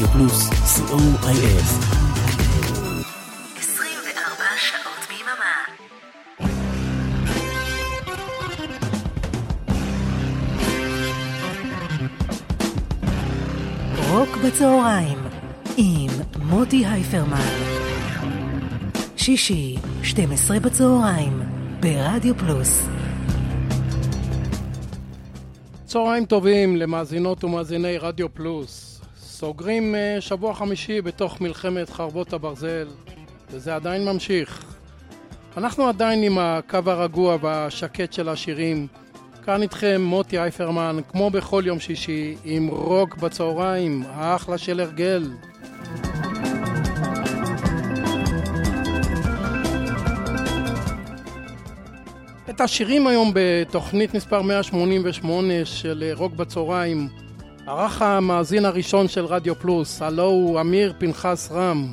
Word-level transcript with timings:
רדיו 0.00 0.12
פלוס, 0.12 0.48
co.il. 0.50 1.62
24 3.58 4.44
שעות 4.56 5.06
ביממה. 5.08 5.64
רוק 14.10 14.36
בצהריים 14.36 15.18
עם 15.76 16.10
מוטי 16.42 16.86
הייפרמן. 16.86 17.36
שישי, 19.16 19.76
12 20.02 20.60
בצהריים, 20.60 21.42
ברדיו 21.80 22.34
פלוס. 22.38 22.88
צהריים 25.84 26.24
טובים 26.24 26.76
למאזינות 26.76 27.44
ומאזיני 27.44 27.98
רדיו 27.98 28.34
פלוס. 28.34 28.89
סוגרים 29.40 29.94
אה, 29.94 30.16
שבוע 30.20 30.54
חמישי 30.54 31.00
בתוך 31.00 31.40
מלחמת 31.40 31.90
חרבות 31.90 32.32
הברזל, 32.32 32.88
וזה 33.50 33.74
עדיין 33.74 34.04
ממשיך. 34.04 34.64
אנחנו 35.56 35.88
עדיין 35.88 36.22
עם 36.22 36.38
הקו 36.38 36.78
הרגוע 36.86 37.36
והשקט 37.40 38.12
של 38.12 38.28
השירים. 38.28 38.86
כאן 39.44 39.62
איתכם 39.62 40.00
מוטי 40.04 40.38
אייפרמן, 40.38 40.96
כמו 41.08 41.30
בכל 41.30 41.62
יום 41.66 41.80
שישי, 41.80 42.36
עם 42.44 42.68
רוק 42.68 43.16
בצהריים, 43.16 44.02
האחלה 44.06 44.58
של 44.58 44.80
הרגל. 44.80 45.30
את 52.50 52.60
השירים 52.60 53.06
היום 53.06 53.30
בתוכנית 53.34 54.14
מספר 54.14 54.42
188 54.42 55.64
של 55.64 56.12
רוק 56.16 56.32
בצהריים 56.32 57.08
ערך 57.70 58.02
המאזין 58.02 58.64
הראשון 58.64 59.08
של 59.08 59.24
רדיו 59.24 59.54
פלוס, 59.54 60.02
הלו 60.02 60.24
הוא 60.24 60.60
אמיר 60.60 60.94
פנחס 60.98 61.52
רם. 61.52 61.92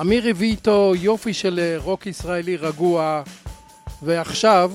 אמיר 0.00 0.28
הביא 0.28 0.50
איתו 0.50 0.92
יופי 0.96 1.34
של 1.34 1.76
רוק 1.76 2.06
ישראלי 2.06 2.56
רגוע, 2.56 3.22
ועכשיו 4.02 4.72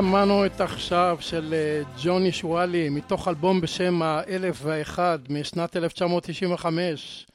שמענו 0.00 0.46
את 0.46 0.60
עכשיו 0.60 1.16
של 1.20 1.54
אה, 1.54 1.82
ג'וני 2.02 2.32
שואלי 2.32 2.88
מתוך 2.88 3.28
אלבום 3.28 3.60
בשם 3.60 4.02
האלף 4.02 4.60
ואחד 4.62 5.18
משנת 5.30 5.76
1995 5.76 7.26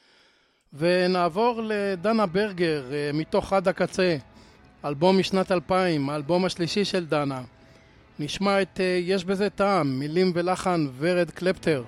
ונעבור 0.73 1.61
לדנה 1.63 2.25
ברגר 2.25 2.83
אה, 2.91 3.11
מתוך 3.13 3.53
עד 3.53 3.67
הקצה 3.67 4.17
אלבום 4.85 5.19
משנת 5.19 5.51
2000, 5.51 6.09
האלבום 6.09 6.45
השלישי 6.45 6.85
של 6.85 7.05
דנה. 7.05 7.41
נשמע 8.19 8.61
את 8.61 8.79
אה, 8.79 8.99
יש 9.03 9.25
בזה 9.25 9.49
טעם, 9.49 9.99
מילים 9.99 10.31
ולחן 10.35 10.87
ורד 10.97 11.31
קלפטר. 11.31 11.83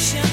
action. 0.00 0.29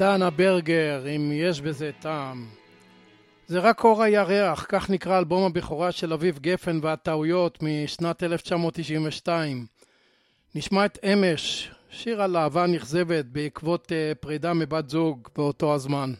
דנה 0.00 0.30
ברגר, 0.30 1.06
אם 1.16 1.32
יש 1.34 1.60
בזה 1.60 1.90
טעם. 2.00 2.46
זה 3.46 3.58
רק 3.58 3.84
אור 3.84 4.02
הירח, 4.02 4.66
כך 4.68 4.90
נקרא 4.90 5.18
אלבום 5.18 5.44
הבכורה 5.44 5.92
של 5.92 6.12
אביב 6.12 6.38
גפן 6.38 6.78
והטעויות 6.82 7.58
משנת 7.62 8.22
1992. 8.22 9.66
נשמע 10.54 10.86
את 10.86 10.98
אמש, 11.04 11.70
שיר 11.90 12.22
על 12.22 12.36
אהבה 12.36 12.66
נכזבת 12.66 13.24
בעקבות 13.24 13.92
אה, 13.92 14.12
פרידה 14.20 14.54
מבת 14.54 14.88
זוג 14.88 15.28
באותו 15.36 15.74
הזמן. 15.74 16.12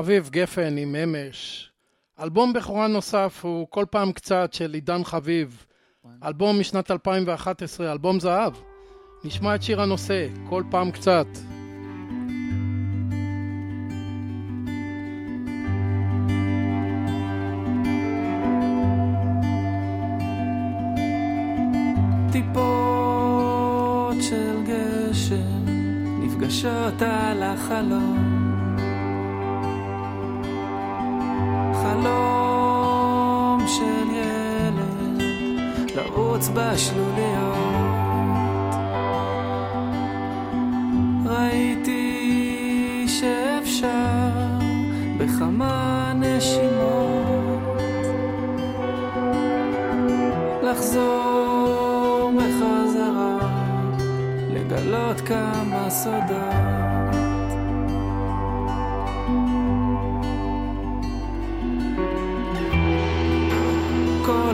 אביב 0.00 0.28
גפן 0.32 0.76
עם 0.78 0.94
אמש. 0.94 1.70
אלבום 2.22 2.52
בכורה 2.52 2.86
נוסף 2.86 3.40
הוא 3.42 3.66
כל 3.70 3.84
פעם 3.90 4.12
קצת 4.12 4.52
של 4.52 4.74
עידן 4.74 5.04
חביב. 5.04 5.66
אלבום 6.24 6.60
משנת 6.60 6.90
2011, 6.90 7.92
אלבום 7.92 8.20
זהב. 8.20 8.52
נשמע 9.24 9.54
את 9.54 9.62
שיר 9.62 9.80
הנושא, 9.80 10.26
כל 10.48 10.62
פעם 10.70 10.90
קצת. 10.90 11.26
טיפות 22.32 24.16
של 24.20 24.62
גשם 24.66 25.64
נפגשות 26.22 27.02
על 27.02 27.42
החלום 27.42 28.29
חלום 32.02 33.66
של 33.66 34.10
ילד 34.14 35.22
לרוץ 35.96 36.48
בשלוליות 36.54 37.54
ראיתי 41.26 43.06
שאפשר 43.08 44.30
בכמה 45.18 46.12
נשימות 46.16 47.80
לחזור 50.62 52.32
בחזרה, 52.36 53.38
לגלות 54.54 55.20
כמה 55.20 55.90
סודות. 55.90 56.89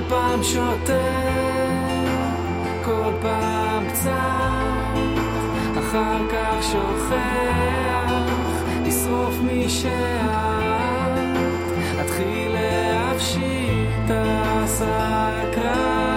פעם 0.08 0.42
שותה, 0.42 1.06
כל 2.84 3.12
פעם 3.22 3.88
קצת, 3.88 4.10
אחר 5.78 6.28
כך 6.32 6.62
שוכח, 6.72 8.22
לשרוף 8.86 9.34
מי 9.42 9.68
שאת, 9.68 9.90
אתחיל 12.04 12.52
להפשיט 12.52 14.10
הסקרנות 14.10 16.15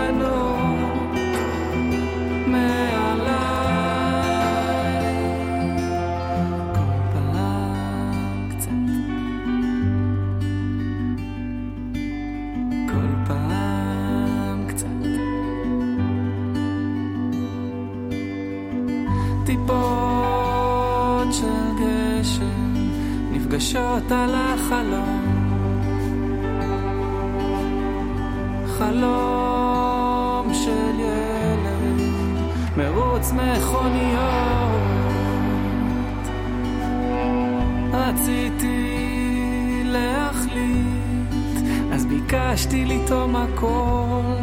ביקשתי 42.59 42.85
לטעום 42.85 43.35
הכל 43.35 44.35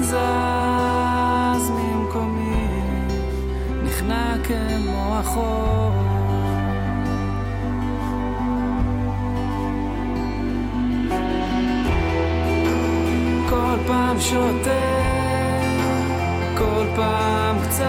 זז 0.00 1.70
ממקומי, 1.70 2.68
נכנע 3.84 4.34
כמו 4.44 5.18
החור. 5.18 5.92
כל 13.48 13.76
פעם 13.86 14.20
שותה, 14.20 14.70
כל 16.58 16.84
פעם 16.96 17.56
קצת, 17.68 17.84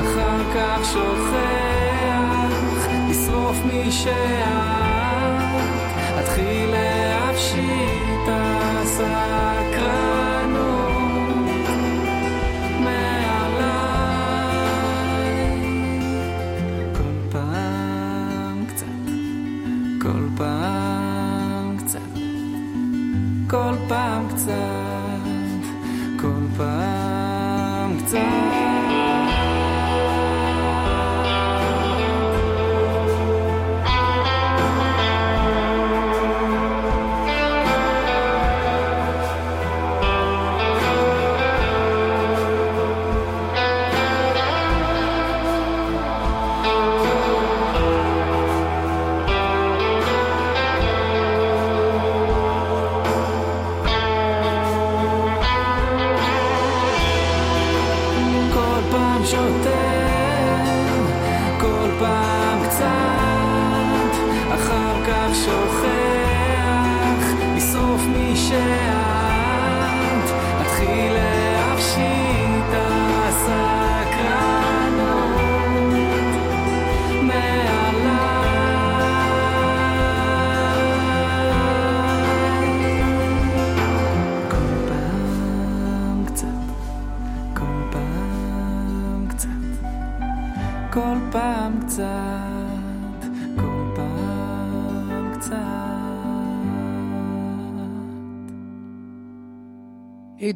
אחר 0.00 0.54
כך 0.54 0.84
שוכח, 0.92 2.18
לשרוף 3.10 3.56
מי 3.64 3.92
שאת, 3.92 4.77
sakra 8.98 10.07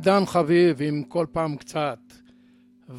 עידן 0.02 0.26
חביב 0.26 0.82
עם 0.82 1.02
כל 1.02 1.26
פעם 1.32 1.56
קצת. 1.56 1.98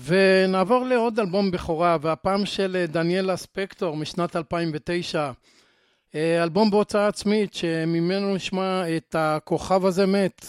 ונעבור 0.06 0.86
לעוד 0.86 1.20
אלבום 1.20 1.52
בכורה, 1.52 1.98
והפעם 2.02 2.46
של 2.46 2.76
אה, 2.80 2.88
דניאלה 2.88 3.38
ספקטור 3.38 3.96
משנת 3.96 4.36
2009. 4.36 5.32
אה, 6.16 6.44
אלבום 6.44 6.72
בהוצאה 6.72 7.08
עצמית, 7.08 7.54
שממנו 7.54 8.36
נשמע 8.36 8.84
את 8.98 9.16
הכוכב 9.20 9.86
הזה 9.86 10.06
מת. 10.06 10.46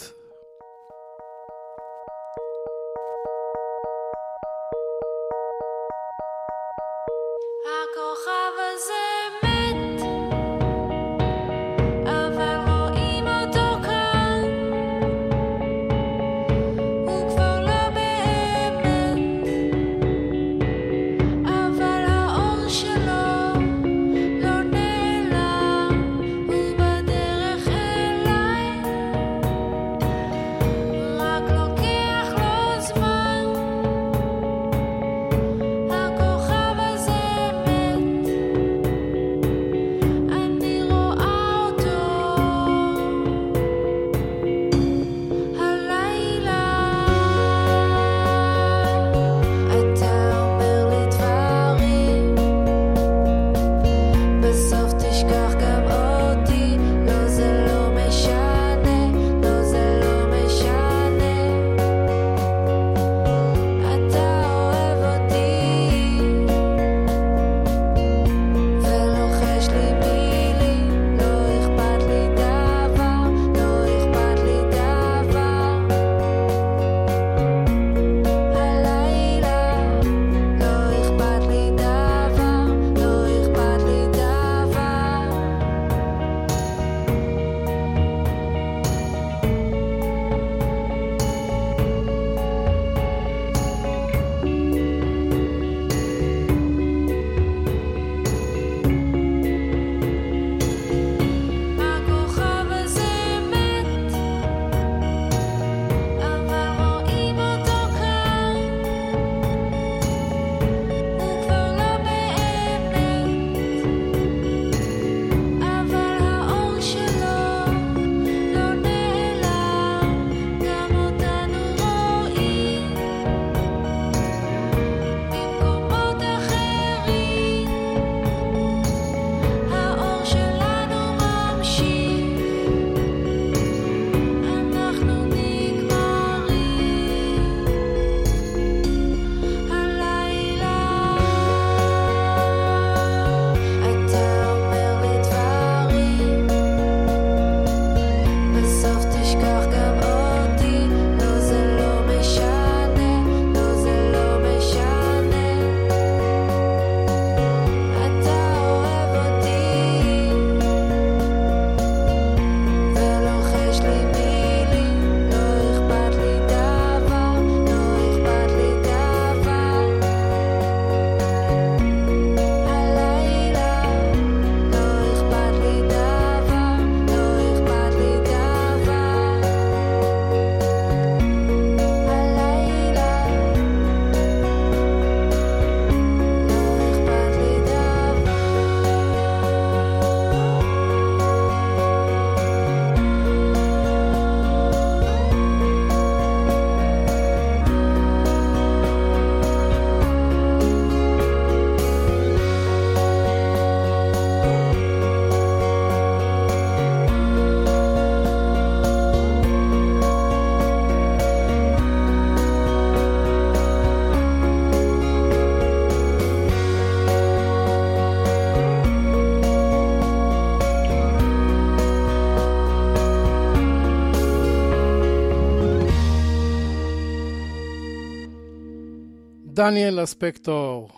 דניאל 229.65 230.03
אספקטור. 230.03 230.89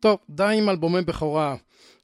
טוב, 0.00 0.18
די 0.30 0.54
עם 0.58 0.68
אלבומי 0.68 1.02
בכורה. 1.02 1.56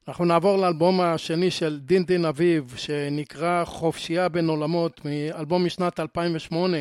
אנחנו 0.09 0.25
נעבור 0.25 0.59
לאלבום 0.59 1.01
השני 1.01 1.51
של 1.51 1.81
דין 1.81 2.05
דין 2.05 2.25
אביב, 2.25 2.75
שנקרא 2.77 3.65
חופשייה 3.65 4.29
בין 4.29 4.49
עולמות, 4.49 5.01
מאלבום 5.05 5.65
משנת 5.65 6.01
2008. 6.01 6.77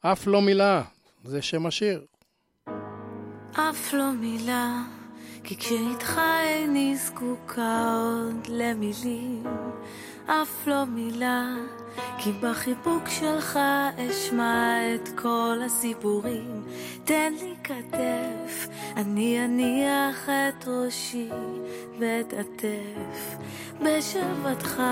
אף 0.00 0.26
לא 0.26 0.42
מילה, 0.42 0.82
זה 1.24 1.42
שם 1.42 1.66
השיר. 1.66 2.04
אף 3.52 3.92
לא 3.92 4.12
מילה, 4.12 4.82
כי 5.44 5.56
כשאיתך 5.56 6.20
איני 6.40 6.96
זקוקה 6.96 7.96
עוד 8.02 8.46
למילים. 8.48 9.44
אף 10.26 10.66
לא 10.66 10.84
מילה, 10.84 11.54
כי 12.18 12.32
בחיבוק 12.32 13.08
שלך 13.08 13.58
אשמע 13.96 14.74
את 14.94 15.08
כל 15.14 15.58
הסיפורים. 15.66 16.62
תן 17.04 17.32
לי 17.40 17.54
כתף, 17.64 18.68
אני 18.96 19.44
אניח 19.44 20.28
את 20.28 20.64
ראשי 20.68 21.30
ואתעטף 21.98 23.36
בשלוותך 23.82 24.82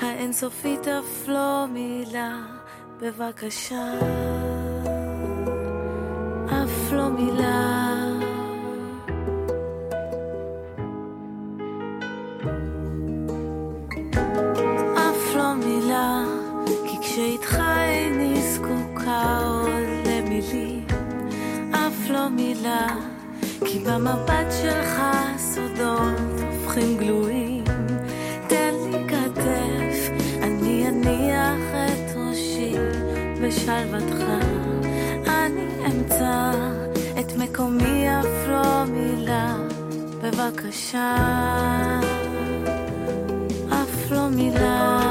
האינסופית 0.00 0.88
אף 0.88 1.28
לא 1.28 1.66
מילה, 1.68 2.38
בבקשה. 3.00 3.92
אף 6.46 6.92
לא 6.92 7.08
מילה. 7.08 8.21
מילה, 22.28 22.86
כי 23.64 23.78
במבט 23.78 24.52
שלך 24.62 25.02
סודות 25.38 26.40
הופכים 26.50 26.96
גלויים. 26.98 27.64
תן 28.48 28.74
לי 28.90 29.08
כתף, 29.08 30.10
אני 30.42 30.88
אניח 30.88 31.74
את 31.74 32.16
ראשי 32.16 32.74
בשלוותך. 33.42 34.24
אני 35.26 35.86
אמצא 35.86 36.52
את 37.20 37.32
מקומי 37.38 38.20
אף 38.20 38.48
לא 38.48 38.84
מילה, 38.84 39.56
בבקשה. 40.22 41.16
אף 43.68 44.10
לא 44.10 44.28
מילה. 44.28 45.01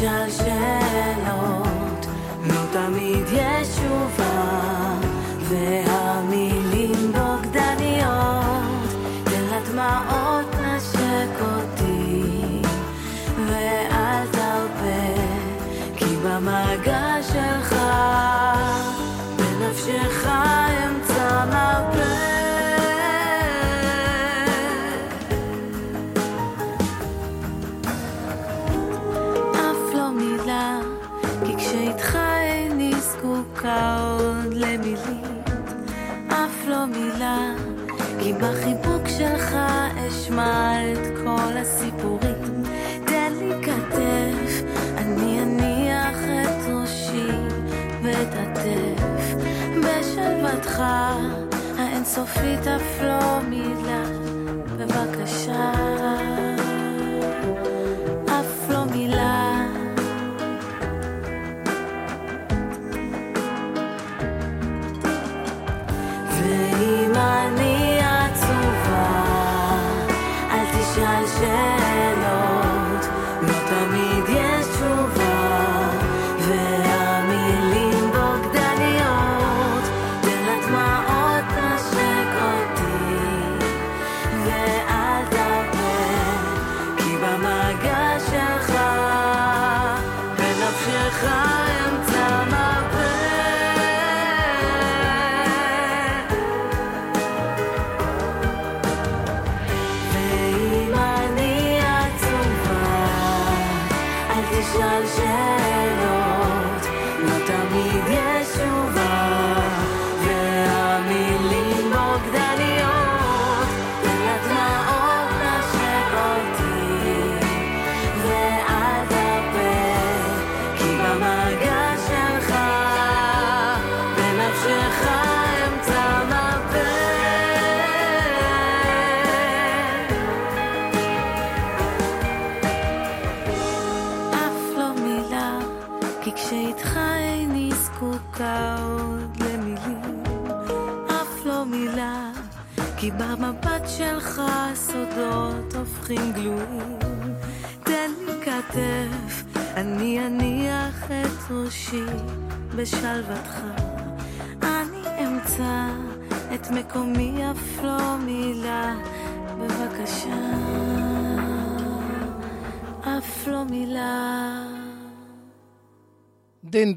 תשאל 0.00 0.30
שאלות, 0.30 2.06
לא 2.46 2.62
תמיד 2.72 3.24
יש 3.32 3.68
תשובה, 3.68 4.94
בחיבוק 38.40 39.08
שלך 39.18 39.56
אשמע 40.08 40.72
את 40.92 41.06
כל 41.24 41.56
הסיפורים. 41.56 42.62
תן 43.06 43.32
לי 43.38 43.54
כתף, 43.62 44.62
אני 44.96 45.42
אניח 45.42 46.18
את 46.18 46.72
ראשי 46.72 47.32
ואתעטף 48.02 49.34
בשלוותך 49.80 50.82
האינסופית 51.78 52.66
אף 52.66 53.02
לא 53.02 53.40
מילה, 53.48 54.04
בבקשה. 54.76 56.19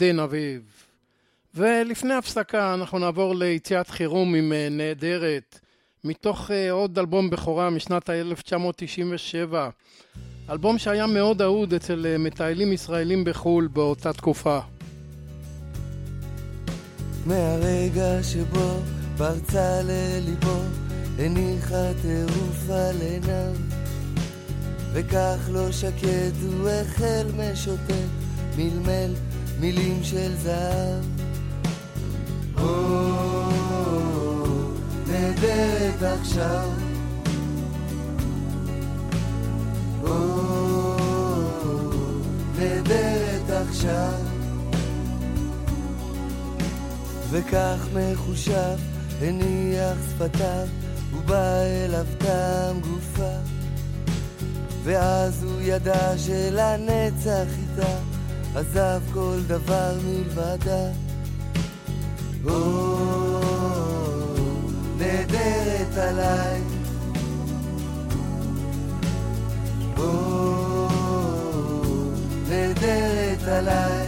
דין 0.04 0.20
אביב. 0.20 0.62
ולפני 1.56 2.14
הפסקה 2.14 2.74
אנחנו 2.74 3.00
נעבור 3.00 3.36
ליציאת 3.36 3.90
חירום 3.90 4.36
עם 4.36 4.54
אה, 4.54 4.68
נהדרת, 4.72 5.60
מתוך 6.04 6.52
אה, 6.52 6.72
עוד 6.72 7.00
אלבום 7.00 7.30
בכורה 7.30 7.70
משנת 7.70 8.10
ה-1997. 8.10 9.54
אלבום 10.50 10.78
שהיה 10.78 11.08
מאוד 11.08 11.42
אהוד 11.42 11.74
אצל 11.74 12.06
אה, 12.10 12.18
מטיילים 12.18 12.74
ישראלים 12.74 13.24
בחו"ל 13.24 13.68
באותה 13.68 14.14
תקופה. 14.14 14.60
מהרגע 17.26 18.24
שבו 18.24 18.80
פרצה 19.18 19.82
לליבו, 19.84 20.60
הניחה 21.20 21.88
טירוף 22.02 22.70
על 22.70 23.02
עיניו, 23.02 23.54
וכך 24.94 25.50
לא 25.52 25.72
שקט 25.72 26.36
הוא 26.42 26.70
החל 26.70 27.28
משוטט, 27.38 28.10
מלמל 28.58 29.14
מילים 29.60 30.00
של 30.04 30.36
זהב. 30.38 31.04
או, 32.58 33.50
נהדרת 35.08 36.04
עכשיו. 36.20 36.70
או, 40.04 40.94
נהדרת 42.60 43.50
עכשיו. 43.50 44.14
וכך 47.32 47.88
מחושב 47.94 48.78
הניח 49.22 49.98
שפתיו, 50.10 50.68
ובא 51.14 51.62
אליו 51.62 52.06
תם 52.18 52.80
גופה. 52.82 53.36
ואז 54.84 55.44
הוא 55.44 55.62
ידע 55.62 56.18
שלנצח 56.18 57.48
איתה 57.60 57.98
עזב 58.56 59.02
כל 59.14 59.38
דבר 59.48 59.94
מלבדה. 60.06 60.86
או, 62.46 63.40
נהדרת 64.98 65.98
עליי. 65.98 66.62
או, 69.98 70.88
נהדרת 72.50 73.48
עליי. 73.48 74.08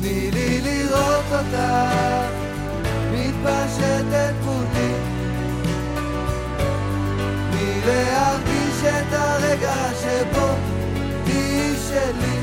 תני 0.00 0.30
לי 0.30 0.60
לראות 0.60 1.24
אותך, 1.32 1.58
מתפשטת 3.12 4.34
מולי. 4.44 4.92
תני 7.50 7.80
להרגיש 7.86 8.84
את 8.84 9.12
הרגע 9.12 9.74
שבו 10.00 10.75
שלי. 11.96 12.38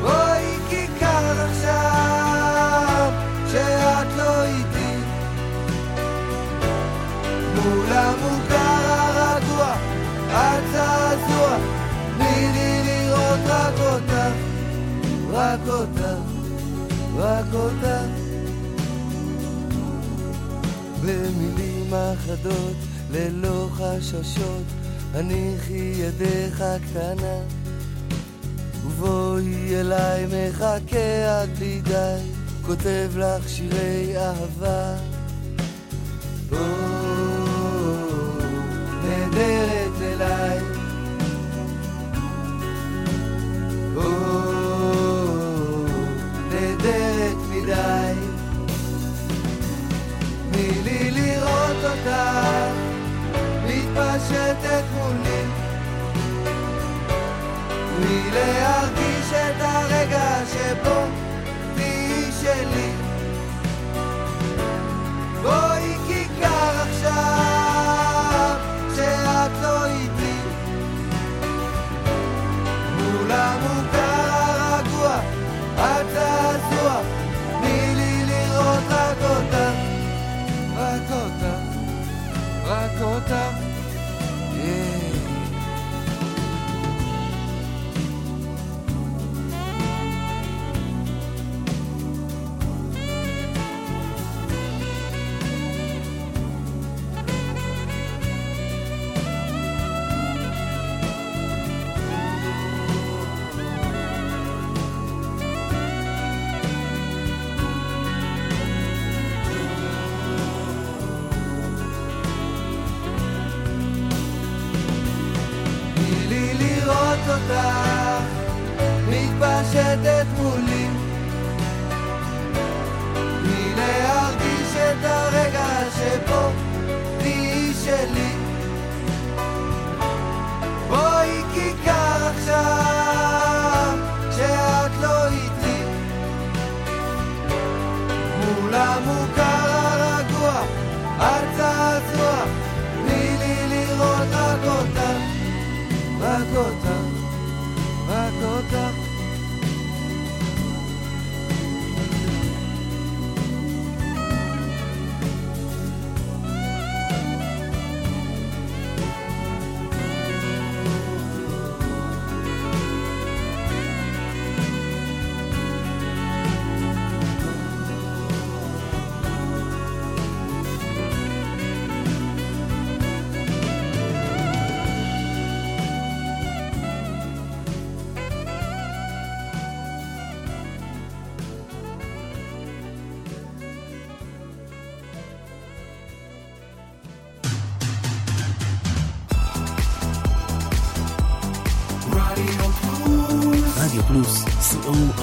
בואי 0.00 0.56
כיכר 0.68 1.46
עכשיו, 1.48 3.12
שאת 3.52 4.06
לא 4.16 4.44
איתי. 4.44 4.94
מול 7.54 7.92
המוכר 7.92 8.80
הרגוע, 8.88 9.74
הצעצוע, 10.30 11.56
תני 12.16 12.52
לי 12.52 12.82
לראות 12.86 13.40
רק 13.46 13.74
אותך, 13.80 14.36
רק 15.32 15.60
אותך, 15.68 16.00
רק 17.16 17.54
אותך. 17.54 17.86
במילים 21.02 21.94
אחדות, 21.94 22.76
ללא 23.10 23.68
חששות, 23.72 24.83
הניחי 25.14 25.92
ידך 25.96 26.64
קטנה. 26.84 27.38
ובואי 28.86 29.80
אליי 29.80 30.26
מחכה 30.26 31.40
עד 31.40 31.48
בלי 31.58 31.80
די, 31.80 32.18
כותב 32.66 33.10
לך 33.16 33.48
שירי 33.48 34.14
אהבה. 34.16 34.94
או, 36.52 36.56
נהדרת 39.04 40.02
אליי. 40.02 40.58
או, 43.96 44.10
נהדרת 46.50 47.36
מדי. 47.50 48.03
להרגיש 58.34 59.32
את 59.32 59.60
הרגע 59.60 60.44
שבו 60.52 61.13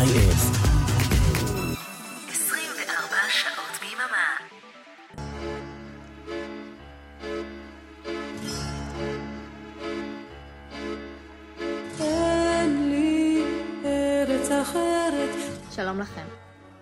co.il. 0.02 0.34
24 2.30 3.16
שעות 3.30 3.80
ביממה. 3.82 4.38
אין 12.00 12.90
לי 12.90 13.44
ארץ 13.86 14.52
אחרת. 14.52 15.36
שלום 15.72 16.00
לכם. 16.00 16.26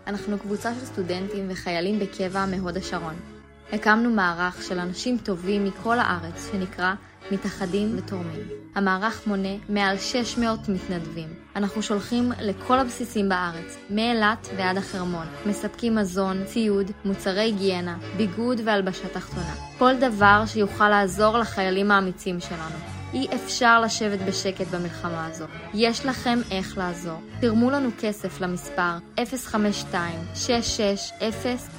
אנחנו 0.08 0.40
קבוצה 0.40 0.74
של 0.80 0.86
סטודנטים 0.86 1.48
וחיילים 1.50 2.00
בקבע 2.00 2.46
מהוד 2.46 2.78
השרון. 2.78 3.39
הקמנו 3.74 4.10
מערך 4.10 4.64
של 4.64 4.80
אנשים 4.80 5.18
טובים 5.18 5.64
מכל 5.64 6.00
הארץ 6.00 6.52
שנקרא 6.52 6.94
מתאחדים 7.32 7.96
ותורמים. 7.98 8.48
המערך 8.76 9.28
מונה 9.28 9.56
מעל 9.70 9.98
600 9.98 10.60
מתנדבים. 10.70 11.28
אנחנו 11.56 11.82
שולחים 11.82 12.32
לכל 12.42 12.80
הבסיסים 12.80 13.30
בארץ, 13.30 13.78
מאילת 13.90 14.48
ועד 14.58 14.78
החרמון. 14.78 15.28
מספקים 15.46 15.96
מזון, 15.96 16.46
ציוד, 16.46 16.92
מוצרי 17.06 17.42
היגיינה, 17.42 17.98
ביגוד 18.18 18.62
והלבשה 18.66 19.08
תחתונה. 19.08 19.56
כל 19.78 19.94
דבר 20.00 20.44
שיוכל 20.46 20.90
לעזור 20.90 21.38
לחיילים 21.38 21.92
האמיצים 21.92 22.40
שלנו. 22.40 22.99
אי 23.14 23.28
אפשר 23.36 23.82
לשבת 23.82 24.20
בשקט 24.20 24.68
במלחמה 24.68 25.26
הזו. 25.26 25.46
יש 25.74 26.06
לכם 26.06 26.40
איך 26.52 26.78
לעזור. 26.78 27.22
תרמו 27.42 27.70
לנו 27.70 27.90
כסף 28.00 28.42
למספר 28.42 28.98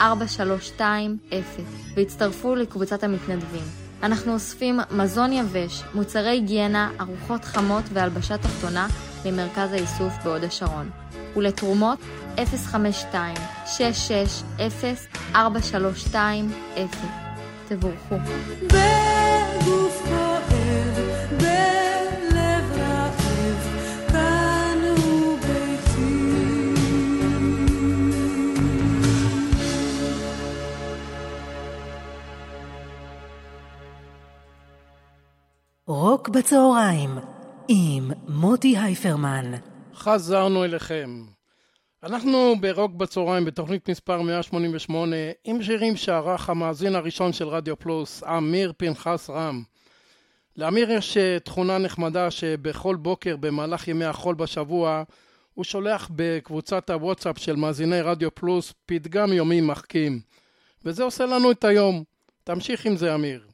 052-660-4320 0.01 0.03
והצטרפו 1.97 2.55
לקבוצת 2.55 3.05
המתנדבים. 3.05 3.65
אנחנו 4.03 4.33
אוספים 4.33 4.81
מזון 4.91 5.33
יבש, 5.33 5.83
מוצרי 5.95 6.31
היגיינה, 6.31 6.91
ארוחות 7.01 7.45
חמות 7.45 7.85
והלבשה 7.93 8.39
תחתונה 8.39 8.87
למרכז 9.25 9.73
האיסוף 9.73 10.13
בהוד 10.25 10.45
השרון. 10.45 10.91
ולתרומות 11.37 11.99
052-660-4320. 12.37 15.37
תבורכו. 17.69 18.17
בגוף 18.67 20.30
רוק 35.93 36.29
בצהריים 36.29 37.11
עם 37.69 38.11
מוטי 38.29 38.79
הייפרמן. 38.79 39.53
חזרנו 39.95 40.65
אליכם. 40.65 41.25
אנחנו 42.03 42.55
ברוק 42.61 42.93
בצהריים 42.93 43.45
בתוכנית 43.45 43.91
מספר 43.91 44.23
188 44.23 45.17
עם 45.45 45.63
שירים 45.63 45.97
שערך 45.97 46.51
המאזין 46.51 46.95
הראשון 46.95 47.33
של 47.33 47.49
רדיו 47.49 47.79
פלוס, 47.79 48.23
אמיר 48.23 48.73
פנחס 48.77 49.31
רם. 49.31 49.63
לאמיר 50.57 50.91
יש 50.91 51.17
אה, 51.17 51.39
תכונה 51.39 51.79
נחמדה 51.79 52.31
שבכל 52.31 52.97
בוקר 52.97 53.37
במהלך 53.37 53.89
ימי 53.89 54.05
החול 54.05 54.35
בשבוע 54.35 55.03
הוא 55.55 55.65
שולח 55.65 56.11
בקבוצת 56.15 56.91
הוואטסאפ 56.91 57.39
של 57.39 57.57
מאזיני 57.57 58.01
רדיו 58.01 58.35
פלוס 58.35 58.75
פתגם 58.87 59.33
יומי 59.33 59.61
מחכים. 59.61 60.21
וזה 60.85 61.03
עושה 61.03 61.27
לנו 61.27 61.51
את 61.51 61.65
היום. 61.65 62.05
תמשיך 62.45 62.87
עם 62.87 62.97
זה 62.97 63.15
אמיר. 63.15 63.50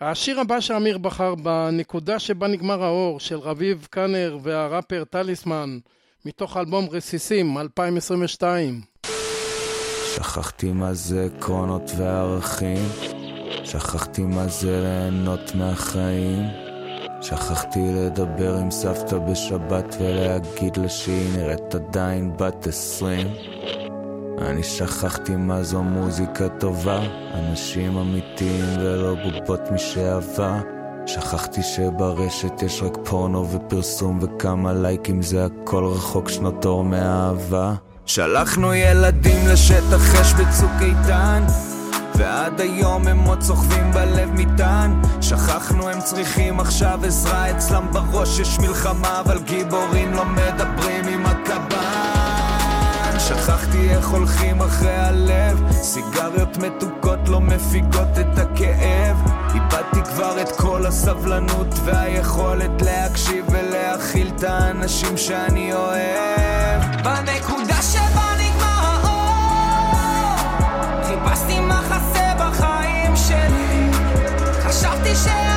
השיר 0.00 0.40
הבא 0.40 0.60
שאמיר 0.60 0.98
בחר 0.98 1.34
בנקודה 1.34 2.18
שבה 2.18 2.48
נגמר 2.48 2.84
האור 2.84 3.20
של 3.20 3.38
רביב 3.38 3.86
קאנר 3.90 4.38
והראפר 4.42 5.04
טליסמן 5.10 5.78
מתוך 6.26 6.56
אלבום 6.56 6.88
רסיסים 6.90 7.58
2022 7.58 8.80
שכחתי 10.16 10.72
מה 10.72 10.94
זה 10.94 11.28
עקרונות 11.36 11.90
וערכים 11.96 12.88
שכחתי 13.64 14.22
מה 14.22 14.48
זה 14.48 14.80
ליהנות 14.82 15.54
מהחיים 15.54 16.42
שכחתי 17.22 17.80
לדבר 17.94 18.56
עם 18.56 18.70
סבתא 18.70 19.18
בשבת 19.18 19.96
ולהגיד 20.00 20.76
לה 20.76 20.88
שהיא 20.88 21.38
נראית 21.38 21.74
עדיין 21.74 22.36
בת 22.36 22.66
עשרים 22.66 23.26
אני 24.42 24.62
שכחתי 24.62 25.36
מה 25.36 25.62
זו 25.62 25.82
מוזיקה 25.82 26.48
טובה, 26.48 27.00
אנשים 27.34 27.96
אמיתיים 27.98 28.64
ולא 28.80 29.14
בובות 29.14 29.60
משעבר. 29.70 30.54
שכחתי 31.06 31.62
שברשת 31.62 32.62
יש 32.62 32.82
רק 32.82 32.96
פורנו 33.04 33.50
ופרסום 33.50 34.18
וכמה 34.22 34.72
לייקים 34.72 35.22
זה 35.22 35.44
הכל 35.44 35.84
רחוק 35.84 36.28
שנות 36.28 36.66
אור 36.66 36.84
מהאהבה. 36.84 37.74
שלחנו 38.06 38.74
ילדים 38.74 39.48
לשטח 39.48 40.20
אש 40.20 40.32
בצוק 40.32 40.72
איתן 40.80 41.44
ועד 42.14 42.60
היום 42.60 43.08
הם 43.08 43.24
עוד 43.24 43.42
סוחבים 43.42 43.92
בלב 43.92 44.30
מטען 44.32 45.02
שכחנו 45.20 45.88
הם 45.88 46.00
צריכים 46.00 46.60
עכשיו 46.60 47.00
עזרה 47.04 47.50
אצלם 47.50 47.86
בראש 47.92 48.38
יש 48.38 48.58
מלחמה 48.58 49.20
אבל 49.20 49.38
גיבורים 49.42 50.12
לא 50.12 50.24
מדברים 50.24 51.08
עם 51.08 51.26
הקב"ן 51.26 51.98
שכחתי 53.18 53.67
איך 53.90 54.08
הולכים 54.08 54.62
אחרי 54.62 54.96
הלב? 54.96 55.72
סיגריות 55.72 56.56
מתוקות 56.56 57.28
לא 57.28 57.40
מפיגות 57.40 58.18
את 58.20 58.38
הכאב. 58.38 59.16
איבדתי 59.54 60.02
כבר 60.10 60.42
את 60.42 60.52
כל 60.56 60.86
הסבלנות 60.86 61.74
והיכולת 61.84 62.82
להקשיב 62.82 63.44
ולהכיל 63.50 64.30
את 64.36 64.44
האנשים 64.44 65.16
שאני 65.16 65.72
אוהב. 65.72 66.82
בנקודה 67.04 67.82
שבה 67.82 68.28
נגמר 68.38 68.84
האור 68.84 70.36
חיפשתי 71.04 71.60
מחסה 71.60 72.34
בחיים 72.38 73.16
שלי. 73.16 73.90
חשבתי 74.62 75.14
שהייתי 75.14 75.47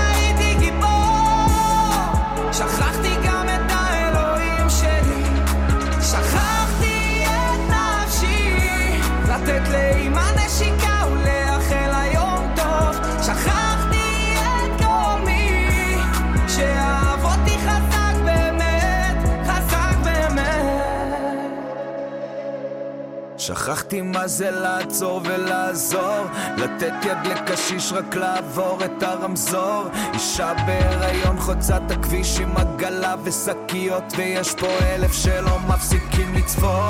שכחתי 23.51 24.01
מה 24.01 24.27
זה 24.27 24.51
לעצור 24.51 25.21
ולעזור. 25.23 26.25
לתת 26.57 26.93
יד 27.05 27.17
לקשיש 27.27 27.91
רק 27.93 28.15
לעבור 28.15 28.79
את 28.85 29.03
הרמזור. 29.03 29.83
אישה 30.13 30.53
בהיריון 30.65 31.39
חוצה 31.39 31.77
את 31.77 31.91
הכביש 31.91 32.39
עם 32.39 32.57
עגלה 32.57 33.15
ושקיות 33.23 34.03
ויש 34.17 34.55
פה 34.55 34.67
אלף 34.67 35.13
שלא 35.13 35.59
מפסיקים 35.69 36.33
לצפור 36.33 36.83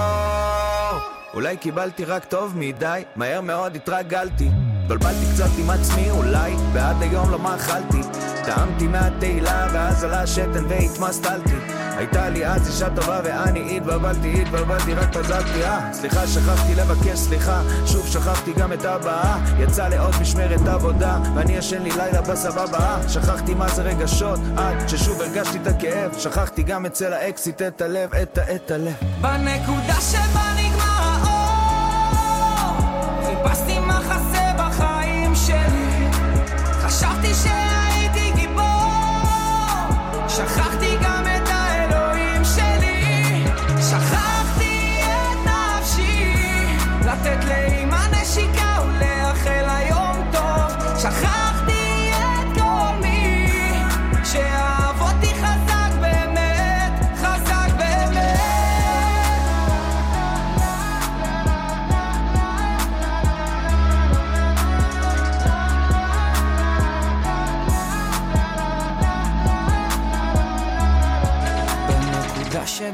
אולי 1.34 1.58
קיבלתי 1.58 2.06
רק 2.06 2.26
טוב 2.26 2.58
מדי, 2.58 3.04
מהר 3.16 3.42
מאוד 3.42 3.76
התרגלתי. 3.76 4.50
התבלבלתי 4.84 5.26
קצת 5.34 5.50
עם 5.60 5.70
עצמי 5.70 6.12
אולי, 6.12 6.54
ועד 6.74 7.02
היום 7.02 7.32
לא 7.32 7.40
מאכלתי 7.40 8.02
טעמתי 8.46 8.88
מהתהילה 8.88 9.68
ואז 9.74 10.04
עלה 10.04 10.22
השתן 10.22 10.66
והתמסטלתי 10.70 11.71
הייתה 12.02 12.30
לי 12.30 12.46
אז 12.46 12.68
אישה 12.68 12.90
טובה 12.96 13.20
ואני 13.24 13.78
התבלבלתי, 13.78 14.42
התבלבלתי, 14.42 14.94
רק 14.94 15.14
פזלתי 15.14 15.64
אה, 15.64 15.94
סליחה 15.94 16.28
שכחתי 16.28 16.76
לבקש 16.76 17.20
סליחה. 17.20 17.62
שוב 17.86 18.08
שכחתי 18.08 18.54
גם 18.54 18.74
את 18.74 18.86
הבאה 18.86 19.38
יצא 19.60 19.88
לעוד 19.88 20.16
משמרת 20.22 20.68
עבודה 20.68 21.20
ואני 21.36 21.54
ישן 21.54 21.82
לי 21.84 21.90
לילה 21.90 22.22
בסבבה 22.22 22.80
אה, 22.80 23.10
שכחתי 23.10 23.54
מה 23.54 23.70
זה 23.70 23.82
רגשות 23.82 24.40
עד 24.58 24.90
ששוב 24.90 25.22
הרגשתי 25.22 25.58
את 25.58 25.68
הכאב. 25.68 26.12
שכחתי 26.20 26.64
גם 26.64 26.86
אצל 26.86 27.14
האקסיט 27.14 27.62
את 27.62 27.82
הלב, 27.82 28.16
את 28.16 28.38
ה... 28.38 28.56
את 28.56 28.72
הלב. 28.72 28.96
בנקודה 29.22 30.02
שבה 30.02 30.51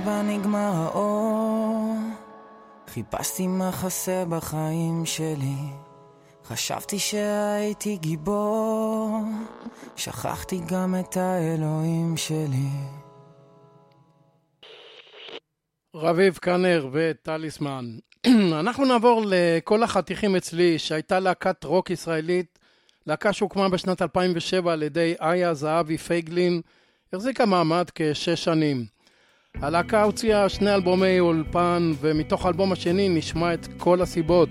שבה 0.08 0.22
נגמר 0.22 0.72
האור. 0.76 1.96
חיפשתי 2.88 3.48
מחסה 3.48 4.24
בחיים 4.30 5.06
שלי. 5.06 5.56
חשבתי 6.44 7.00
שהייתי 7.00 7.98
גיבור. 7.98 9.20
שכחתי 9.96 10.60
גם 10.68 10.96
את 11.00 11.18
האלוהים 11.18 12.18
שלי. 12.18 12.70
רביב 15.96 16.38
קאנר 16.38 16.90
וטליסמן. 16.92 17.86
אנחנו 18.60 18.86
נעבור 18.86 19.24
לכל 19.26 19.84
החתיכים 19.84 20.36
אצלי, 20.36 20.80
שהייתה 20.80 21.20
להקת 21.20 21.64
רוק 21.64 21.90
ישראלית, 21.90 22.60
להקה 23.08 23.34
שהוקמה 23.34 23.70
בשנת 23.70 24.02
2007 24.02 24.74
על 24.74 24.84
ידי 24.84 25.16
איה 25.22 25.54
זהבי 25.54 25.98
פייגלין, 25.98 26.62
החזיקה 27.14 27.46
מעמד 27.46 27.86
כשש 27.96 28.30
שנים. 28.44 28.97
הלהקה 29.62 30.04
הוציאה 30.04 30.50
שני 30.50 30.74
אלבומי 30.74 31.20
אולפן, 31.20 31.92
ומתוך 32.02 32.46
האלבום 32.46 32.72
השני 32.72 33.10
נשמע 33.10 33.54
את 33.54 33.68
כל 33.78 34.02
הסיבות. 34.02 34.50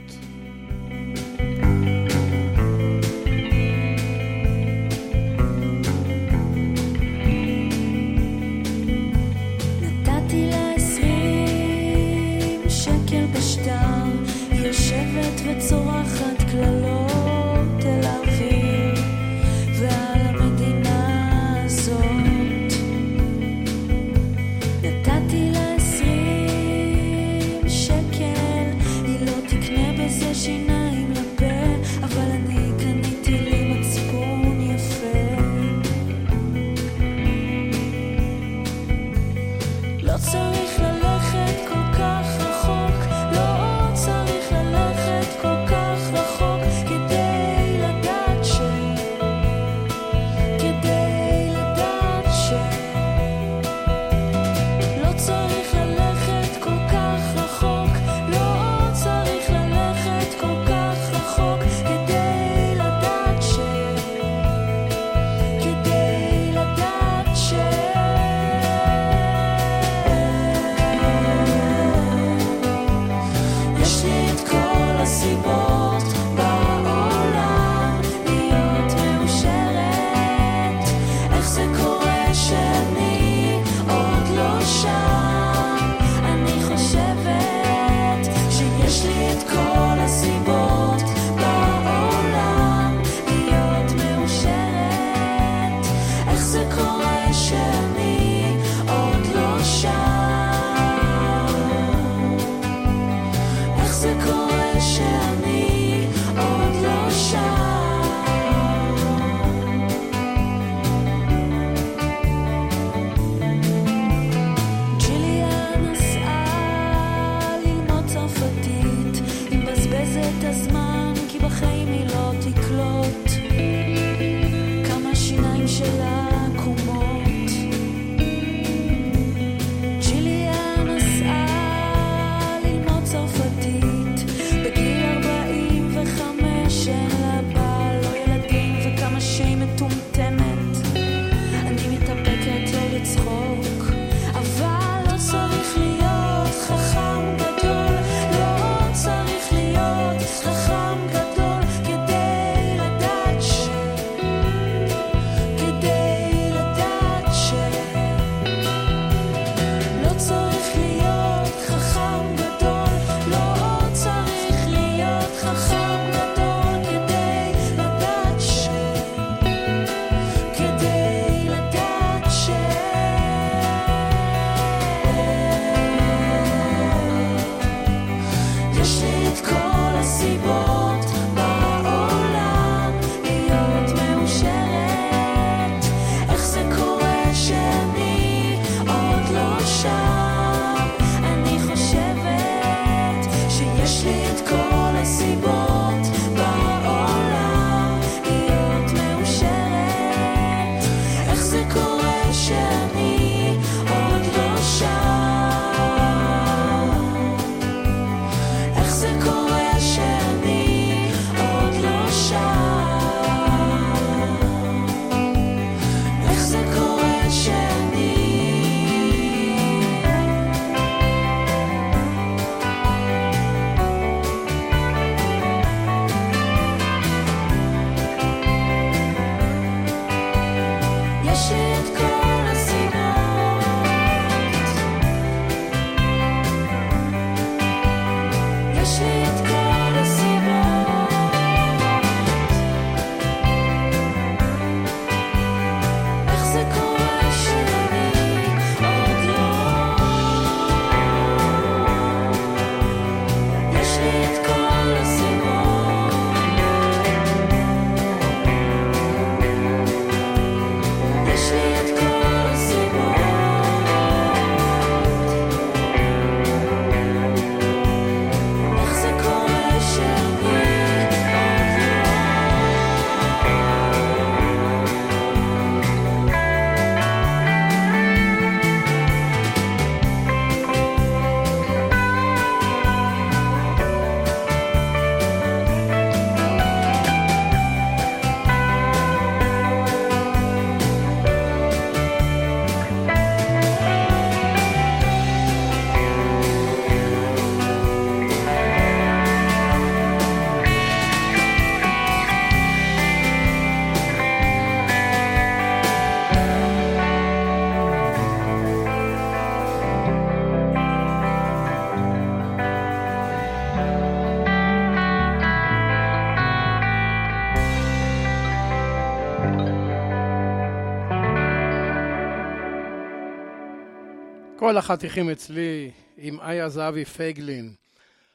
כל 324.66 324.78
החתיכים 324.78 325.30
אצלי 325.30 325.90
עם 326.16 326.40
איה 326.40 326.68
זהבי 326.68 327.04
פייגלין. 327.04 327.74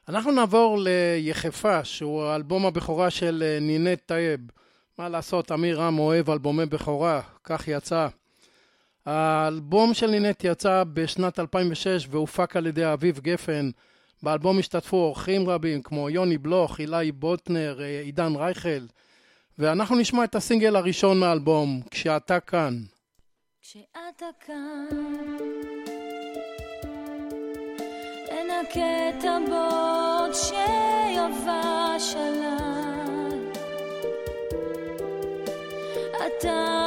אנחנו 0.08 0.32
נעבור 0.32 0.78
ליחפה, 0.80 1.84
שהוא 1.84 2.34
אלבום 2.34 2.66
הבכורה 2.66 3.10
של 3.10 3.42
אה, 3.46 3.60
נינט 3.60 3.98
טייב. 4.06 4.40
מה 4.98 5.08
לעשות, 5.08 5.52
אמיר 5.52 5.80
רם 5.80 5.98
אוהב 5.98 6.30
אלבומי 6.30 6.66
בכורה, 6.66 7.20
כך 7.44 7.68
יצא. 7.68 8.08
האלבום 9.06 9.94
של 9.94 10.06
נינט 10.06 10.44
יצא 10.44 10.84
בשנת 10.92 11.38
2006 11.38 12.06
והופק 12.10 12.56
על 12.56 12.66
ידי 12.66 12.92
אביב 12.92 13.20
גפן. 13.20 13.70
באלבום 14.22 14.58
השתתפו 14.58 14.96
אורחים 14.96 15.48
רבים 15.48 15.82
כמו 15.82 16.10
יוני 16.10 16.38
בלוך, 16.38 16.80
אילי 16.80 17.12
בוטנר, 17.12 17.82
אה, 17.82 18.00
עידן 18.00 18.36
רייכל, 18.36 18.86
ואנחנו 19.58 19.96
נשמע 19.96 20.24
את 20.24 20.34
הסינגל 20.34 20.76
הראשון 20.76 21.20
מהאלבום, 21.20 21.80
כשאתה 21.90 22.40
כאן. 22.40 22.78
כשאתה 23.62 24.26
כאן 24.46 25.91
שקט 28.62 29.24
הבוט 29.24 30.34
שיבש 30.34 32.16
עליי. 32.16 33.38
אתה 36.26 36.81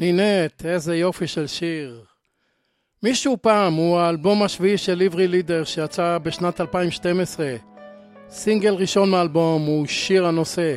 נינת, 0.00 0.66
איזה 0.66 0.96
יופי 0.96 1.26
של 1.26 1.46
שיר. 1.46 2.04
מישהו 3.02 3.36
פעם 3.42 3.74
הוא 3.74 3.98
האלבום 3.98 4.42
השביעי 4.42 4.78
של 4.78 5.02
עברי 5.04 5.28
לידר 5.28 5.64
שיצא 5.64 6.18
בשנת 6.18 6.60
2012. 6.60 7.56
סינגל 8.30 8.74
ראשון 8.74 9.10
מהאלבום 9.10 9.62
הוא 9.66 9.86
שיר 9.86 10.26
הנושא. 10.26 10.76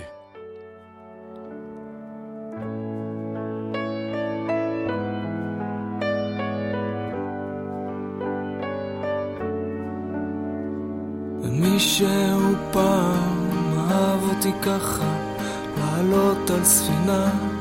מישהו 11.44 12.54
פעם 12.72 13.78
אהב 13.78 14.36
אותי 14.36 14.52
ככה, 14.62 15.34
לעלות 15.78 16.50
על 16.50 16.64
ספינה 16.64 17.53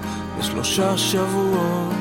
בשלושה 0.43 0.99
שבועות, 0.99 1.95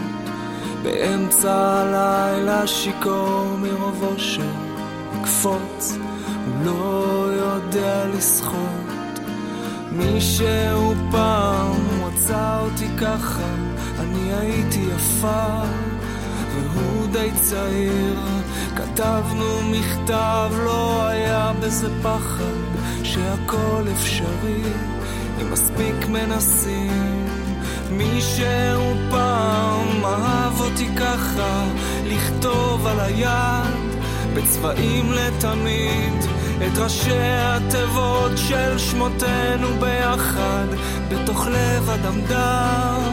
באמצע 0.83 1.53
הלילה 1.53 2.67
שיכור 2.67 3.57
מרוב 3.61 4.03
אושר, 4.03 4.41
לקפוץ, 5.19 5.97
הוא 6.45 6.65
לא 6.65 7.29
יודע 7.33 8.07
לשחות. 8.07 9.19
מישהו 9.91 10.93
פעם 11.11 11.75
רצה 12.03 12.59
אותי 12.59 12.87
ככה, 12.97 13.47
אני 13.99 14.33
הייתי 14.33 14.79
יפה, 14.95 15.61
והוא 16.55 17.07
די 17.11 17.29
צעיר. 17.41 18.19
כתבנו 18.75 19.61
מכתב, 19.71 20.51
לא 20.65 21.07
היה 21.07 21.51
בזה 21.59 21.89
פחד, 22.03 22.83
שהכל 23.03 23.83
אפשרי, 23.93 24.63
אם 25.41 25.51
מספיק 25.51 26.07
מנסים. 26.09 27.10
מישהו 27.91 28.93
פעם 29.09 30.05
אהב 30.05 30.61
אותי 30.61 30.87
ככה, 30.97 31.63
לכתוב 32.05 32.87
על 32.87 32.99
היד, 32.99 33.95
בצבעים 34.33 35.11
לתמיד, 35.11 36.25
את 36.57 36.77
ראשי 36.77 37.19
התיבות 37.21 38.31
של 38.35 38.77
שמותינו 38.77 39.67
ביחד, 39.79 40.67
בתוך 41.09 41.47
לב 41.47 41.89
אדמדם, 41.89 43.11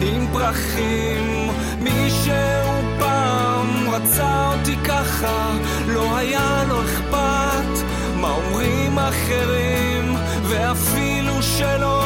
עם 0.00 0.26
פרחים. 0.32 1.50
מישהו 1.80 2.98
פעם 2.98 3.90
רצה 3.90 4.52
אותי 4.52 4.76
ככה, 4.76 5.50
לא 5.86 6.16
היה 6.16 6.64
לו 6.68 6.82
אכפת 6.82 7.84
מה 8.16 8.30
אומרים 8.30 8.98
אחרים, 8.98 10.16
ואפילו 10.42 11.42
שלא 11.42 11.97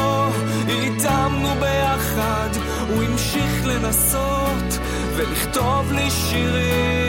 לנסות 3.65 4.79
ולכתוב 5.15 5.91
לי 5.91 6.09
שירים. 6.09 7.03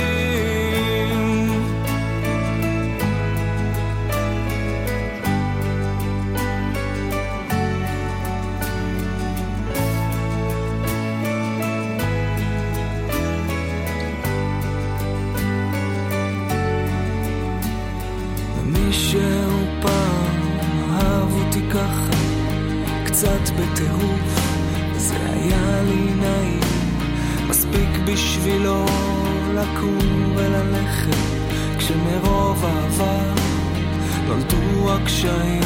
מישהו 18.65 19.65
פעם 19.83 20.59
אהב 20.91 21.33
אותי 21.33 21.63
ככה, 21.71 22.11
קצת 23.07 23.51
בטירוף, 23.57 24.34
בשבילו 28.15 28.85
לקום 29.55 30.33
וללכת, 30.37 31.17
כשמרוב 31.79 32.65
אהבה 32.65 33.35
נולדו 34.27 34.93
הקשיים. 34.93 35.63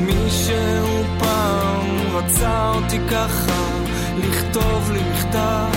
מישהו 0.00 1.04
פעם 1.18 1.86
רצה 2.12 2.72
אותי 2.74 2.98
ככה, 3.10 3.62
לכתוב 4.18 4.90
לי 4.92 5.00
מכתב 5.12 5.70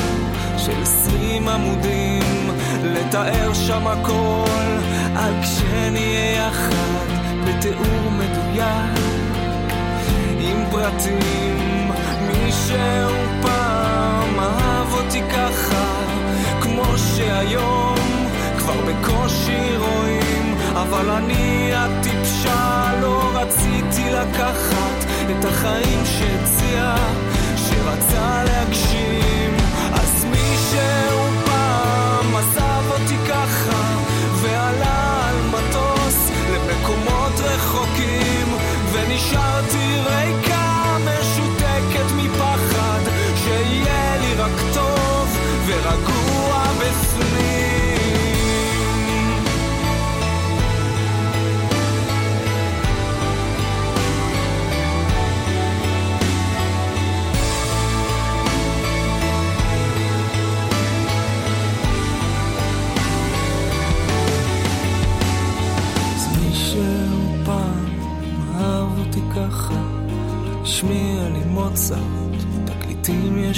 של 0.58 0.82
עשרים 0.82 1.48
עמודים, 1.48 2.50
לתאר 2.84 3.54
שם 3.54 3.88
הכל, 3.88 4.70
על 5.16 5.34
כשנהיה 5.42 6.48
יחד, 6.48 7.08
בתיאור 7.48 8.12
מדויק, 8.12 9.00
עם 10.40 10.66
פרטים. 10.72 11.64
מישהו 12.28 13.12
פעם 13.42 14.40
אהב 14.40 14.94
אותי 14.94 15.22
ככה, 15.22 15.53
כמו 16.84 16.98
שהיום 16.98 17.96
כבר 18.58 18.82
בקושי 18.82 19.78
רואים, 19.78 20.56
אבל 20.74 21.10
אני 21.10 21.72
הטיפשה, 21.76 22.92
לא 23.02 23.32
רציתי 23.34 24.10
לקחת 24.10 25.06
את 25.32 25.46
החיים 25.46 26.06
שהציע, 26.06 26.96
שרצה 27.56 28.44
להגשים. 28.44 29.33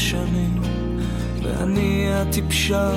ישנים, 0.05 0.61
ואני 1.43 2.13
הטיפשה 2.13 2.91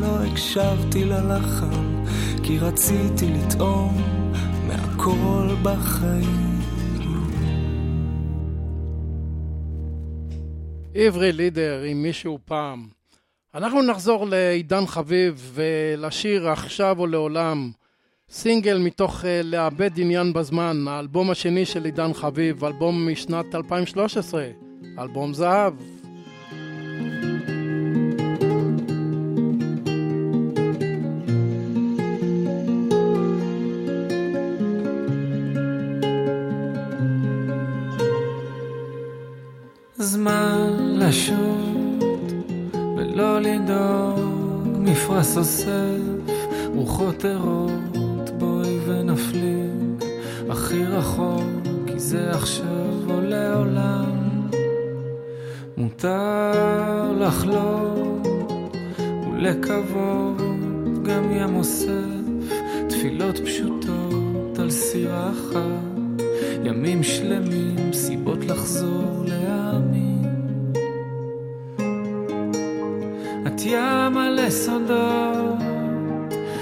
לא 0.00 0.24
הקשבתי 0.24 1.04
ללחן, 1.04 2.04
כי 2.42 2.58
רציתי 2.58 3.26
לטעום 3.28 4.02
מהכל 4.66 5.54
בחיים. 5.62 6.60
עברי 10.94 11.32
לידר 11.32 11.82
עם 11.82 12.02
מישהו 12.02 12.38
פעם. 12.44 12.86
אנחנו 13.54 13.82
נחזור 13.82 14.26
לעידן 14.26 14.86
חביב 14.86 15.52
ולשיר 15.54 16.48
עכשיו 16.48 16.98
או 16.98 17.06
לעולם. 17.06 17.70
סינגל 18.30 18.78
מתוך 18.78 19.20
uh, 19.20 19.26
לאבד 19.44 19.90
עניין 20.00 20.32
בזמן, 20.32 20.88
האלבום 20.88 21.30
השני 21.30 21.66
של 21.66 21.84
עידן 21.84 22.12
חביב, 22.14 22.64
אלבום 22.64 23.08
משנת 23.08 23.54
2013, 23.54 24.46
אלבום 24.98 25.34
זהב. 25.34 25.74
לשוט 41.14 42.32
ולא 42.96 43.40
לדאוג, 43.40 44.78
מפרש 44.78 45.36
אוסף, 45.36 46.34
רוחות 46.74 47.24
ערות, 47.24 48.30
בואי 48.38 48.78
ונפליג 48.86 50.04
הכי 50.50 50.84
רחוק, 50.84 51.42
כי 51.86 51.98
זה 52.00 52.30
עכשיו 52.30 53.10
או 53.10 53.20
לעולם. 53.20 54.48
מותר 55.76 57.12
לחלום 57.18 58.22
ולקוות, 59.32 60.42
גם 61.02 61.32
ים 61.32 61.56
אוסף, 61.56 62.24
תפילות 62.88 63.38
פשוטות 63.38 64.58
על 64.58 64.70
סירה 64.70 65.30
אחת, 65.30 66.22
ימים 66.64 67.02
שלמים, 67.02 67.92
סיבות 67.92 68.44
לחזור 68.44 69.24
להאמין. 69.26 69.43
מלא 74.08 74.50
סודות, 74.50 75.58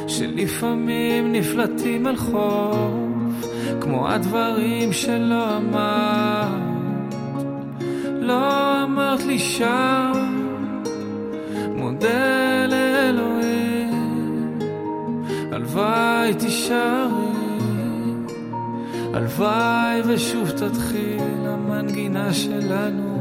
שלפעמים 0.06 1.32
נפלטים 1.32 2.06
על 2.06 2.16
חוף, 2.16 3.46
כמו 3.80 4.08
הדברים 4.08 4.92
שלא 4.92 5.56
אמרת, 5.56 7.14
לא 8.20 8.82
אמרת 8.82 9.24
לי 9.24 9.38
שם, 9.38 10.12
מודה 11.76 12.66
לאלוהים, 12.66 14.58
הלוואי 15.52 16.34
תישארי, 16.34 17.32
הלוואי 19.14 20.00
ושוב 20.04 20.50
תתחיל 20.50 21.46
המנגינה 21.46 22.32
שלנו. 22.32 23.11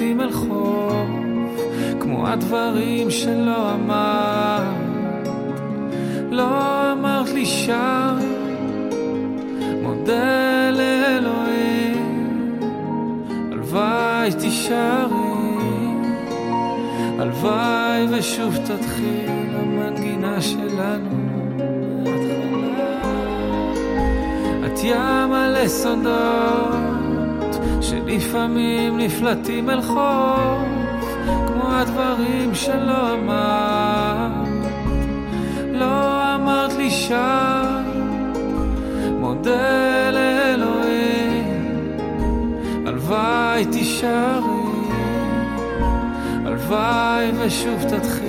נפלטים 0.00 0.20
אל 0.20 0.32
חוף, 0.32 1.60
כמו 2.00 2.28
הדברים 2.28 3.10
שלא 3.10 3.74
אמרת, 3.74 5.28
לא 6.30 6.92
אמרת 6.92 7.28
לי 7.28 7.46
שם, 7.46 8.18
מודה 9.82 10.70
לאלוהים, 10.70 12.58
הלוואי 13.52 14.32
תישארי, 14.40 15.14
הלוואי 17.18 18.06
ושוב 18.10 18.56
תתחיל 18.56 19.50
המנגינה 19.54 20.40
שלנו. 20.40 21.20
ים 24.82 25.30
מלא 25.30 25.68
סודות 25.68 26.59
שלפעמים 28.10 28.98
נפלטים 28.98 29.70
אל 29.70 29.82
חוף 29.82 30.68
כמו 31.46 31.72
הדברים 31.72 32.54
שלא 32.54 33.14
אמרת. 33.14 34.48
לא 35.72 36.34
אמרת 36.34 36.72
לי 36.72 36.90
שם 36.90 37.82
מודה 39.20 40.10
לאלוהים 40.10 41.96
הלוואי 42.86 43.66
תישארי 43.72 44.60
הלוואי 46.44 47.30
ושוב 47.38 47.82
תתחיל 47.88 48.19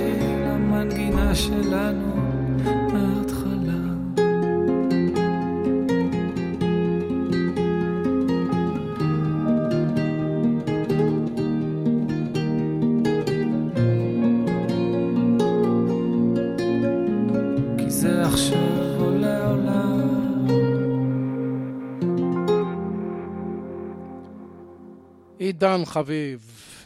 עידן 25.42 25.86
חביב. 25.86 26.40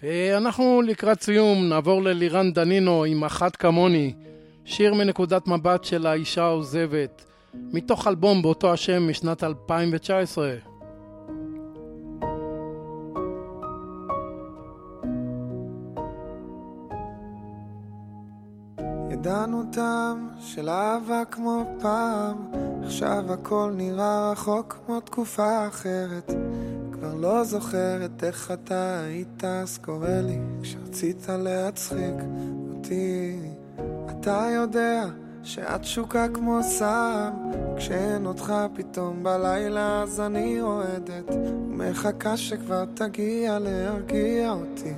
אה, 0.03 0.37
אנחנו 0.37 0.81
לקראת 0.81 1.21
סיום 1.21 1.69
נעבור 1.69 2.03
ללירן 2.03 2.51
דנינו 2.51 3.03
עם 3.03 3.23
אחת 3.23 3.55
כמוני, 3.55 4.13
שיר 4.65 4.93
מנקודת 4.93 5.47
מבט 5.47 5.83
של 5.83 6.07
האישה 6.07 6.43
העוזבת, 6.43 7.25
מתוך 7.53 8.07
אלבום 8.07 8.41
באותו 8.41 8.73
השם 8.73 9.09
משנת 9.09 9.43
2019. 9.43 10.55
ידענו 19.09 19.63
טעם 19.71 20.29
של 20.39 20.69
אהבה 20.69 21.25
כמו 21.31 21.75
פעם, 21.81 22.37
עכשיו 22.83 23.33
הכל 23.33 23.71
נראה 23.75 24.31
רחוק 24.31 24.77
כמו 24.85 24.99
תקופה 24.99 25.67
אחרת. 25.67 26.44
לא 27.17 27.43
זוכרת 27.43 28.23
איך 28.23 28.51
אתה 28.51 28.99
היית 28.99 29.43
אז 29.43 29.77
קורא 29.77 30.09
לי 30.09 30.39
כשרצית 30.61 31.29
להצחיק 31.29 32.15
אותי. 32.69 33.39
אתה 34.09 34.47
יודע 34.55 35.05
שאת 35.43 35.83
שוקה 35.83 36.27
כמו 36.33 36.59
סם 36.63 37.31
כשאין 37.77 38.25
אותך 38.25 38.53
פתאום 38.73 39.23
בלילה 39.23 40.01
אז 40.01 40.19
אני 40.19 40.61
רועדת 40.61 41.29
ומחכה 41.29 42.37
שכבר 42.37 42.85
תגיע 42.93 43.59
להרגיע 43.59 44.51
אותי 44.51 44.93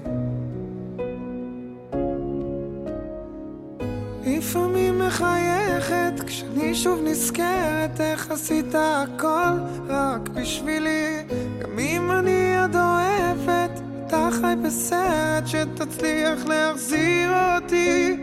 לפעמים 4.28 5.00
מחייכת 5.00 6.14
כשאני 6.28 6.76
שוב 6.76 7.00
נזכרת 7.04 8.02
איך 8.02 8.32
עשית 8.32 8.76
הכל 8.76 9.54
רק 9.88 10.30
בשבילי. 10.30 11.24
גם 11.62 11.80
אם 11.80 12.12
אני 12.12 12.62
עוד 12.62 12.76
אוהבת 12.76 13.82
אתה 14.08 14.30
חי 14.42 14.54
בסרט 14.66 15.48
שתצליח 15.48 16.46
להחזיר 16.46 17.32
אותי. 17.56 18.18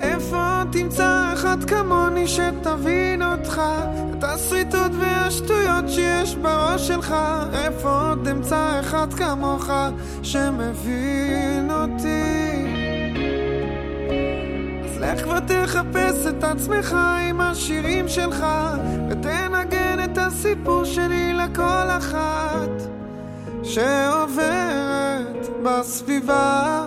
איפה 0.00 0.62
תמצא 0.72 1.30
אחד 1.32 1.64
כמוני 1.64 2.26
שתבין 2.28 3.22
אותך? 3.22 3.62
את 4.18 4.24
הסריטות 4.24 4.92
והשטויות 4.98 5.84
שיש 5.88 6.34
בראש 6.34 6.88
שלך 6.88 7.14
איפה 7.52 8.08
עוד 8.08 8.28
אמצא 8.28 8.80
אחד 8.80 9.12
כמוך 9.14 9.70
שמבין 10.22 11.70
אותי 11.70 12.39
לך 15.00 15.22
כבר 15.22 15.40
תחפש 15.40 16.26
את 16.26 16.44
עצמך 16.44 16.96
עם 17.28 17.40
השירים 17.40 18.08
שלך 18.08 18.46
ותנגן 19.10 20.04
את 20.04 20.18
הסיפור 20.18 20.84
שלי 20.84 21.32
לכל 21.32 21.88
אחת 21.98 22.70
שעוברת 23.62 25.48
בסביבה. 25.64 26.86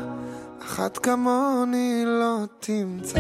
אחת 0.62 0.98
כמוני 0.98 2.04
לא 2.06 2.38
תמצא. 2.60 3.20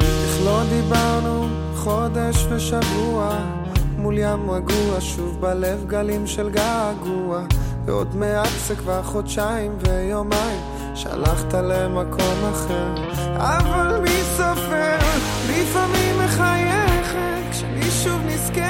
איך 0.00 0.44
לא 0.44 0.62
דיברנו 0.70 1.46
חודש 1.74 2.46
ושבוע 2.50 3.57
מול 4.08 4.18
ים 4.18 4.50
רגוע, 4.50 5.00
שוב 5.00 5.40
בלב 5.40 5.84
גלים 5.86 6.26
של 6.26 6.50
געגוע. 6.50 7.42
ועוד 7.84 8.16
מעט 8.16 8.48
זה 8.66 8.76
כבר 8.76 9.02
חודשיים 9.02 9.72
ויומיים 9.78 10.60
שהלכת 10.94 11.54
למקום 11.54 12.44
אחר. 12.52 12.94
אבל 13.36 14.00
מי 14.00 14.22
סופר? 14.36 14.98
לפעמים 15.50 16.18
מחייכת 16.24 17.50
כשאני 17.50 17.90
שוב 18.04 18.20
נזכרת 18.26 18.67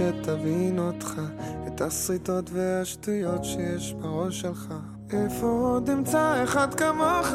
שתבין 0.00 0.78
אותך 0.78 1.20
את 1.66 1.80
השריטות 1.80 2.50
והשטויות 2.52 3.44
שיש 3.44 3.92
בראש 3.92 4.40
שלך. 4.40 4.74
איפה 5.10 5.46
עוד 5.46 5.90
אמצא 5.90 6.44
אחד 6.44 6.74
כמוך 6.74 7.28